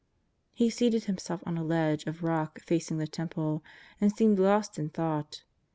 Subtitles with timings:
[0.51, 3.63] He seated Himself on a ledge of rock facing the Temple,
[4.01, 5.43] and seemed lost in thought.